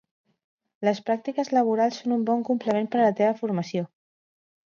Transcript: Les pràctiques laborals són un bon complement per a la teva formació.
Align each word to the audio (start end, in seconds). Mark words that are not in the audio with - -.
Les 0.87 1.01
pràctiques 1.09 1.51
laborals 1.57 1.99
són 2.01 2.15
un 2.17 2.25
bon 2.31 2.41
complement 2.49 2.91
per 2.97 3.01
a 3.03 3.05
la 3.05 3.13
teva 3.21 3.37
formació. 3.45 3.87